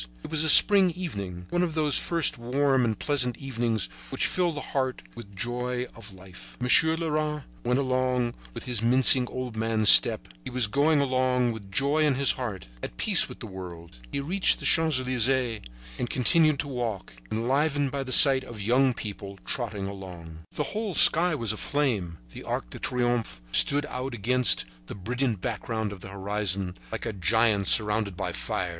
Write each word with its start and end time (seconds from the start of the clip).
It 0.23 0.31
was 0.31 0.43
a 0.43 0.49
spring 0.49 0.89
evening, 0.89 1.45
one 1.51 1.61
of 1.61 1.75
those 1.75 1.95
first 1.99 2.39
warm 2.39 2.85
and 2.85 2.97
pleasant 2.97 3.37
evenings 3.37 3.87
which 4.09 4.25
fill 4.25 4.51
the 4.51 4.69
heart 4.73 5.03
with 5.13 5.29
the 5.29 5.35
joy 5.35 5.85
of 5.95 6.11
life. 6.11 6.57
Monsieur 6.59 6.95
Leras 6.95 7.43
went 7.63 7.77
along 7.77 8.33
with 8.55 8.65
his 8.65 8.81
mincing 8.81 9.27
old 9.27 9.55
man's 9.55 9.89
step; 9.89 10.27
he 10.43 10.49
was 10.49 10.65
going 10.65 11.01
along 11.01 11.51
with 11.51 11.71
joy 11.71 11.99
in 11.99 12.15
his 12.15 12.31
heart, 12.31 12.65
at 12.81 12.97
peace 12.97 13.29
with 13.29 13.41
the 13.41 13.45
world. 13.45 13.99
He 14.11 14.19
reached 14.19 14.57
the 14.57 14.65
Champs 14.65 14.99
Elysees, 14.99 15.27
and 15.99 16.09
he 16.09 16.15
continued 16.15 16.57
to 16.61 16.67
walk, 16.67 17.13
enlivened 17.31 17.91
by 17.91 18.01
the 18.03 18.11
sight 18.11 18.43
of 18.43 18.57
the 18.57 18.63
young 18.63 18.95
people 18.95 19.37
trotting 19.45 19.85
along. 19.85 20.39
The 20.53 20.63
whole 20.73 20.95
sky 20.95 21.35
was 21.35 21.53
aflame; 21.53 22.17
the 22.31 22.43
Arc 22.43 22.71
de 22.71 22.79
Triomphe 22.79 23.39
stood 23.51 23.85
out 23.85 24.15
against 24.15 24.65
the 24.87 24.95
brilliant 24.95 25.41
background 25.41 25.91
of 25.91 25.99
the 26.01 26.09
horizon, 26.09 26.73
like 26.91 27.05
a 27.05 27.13
giant 27.13 27.67
surrounded 27.67 28.17
by 28.17 28.31
fire. 28.31 28.69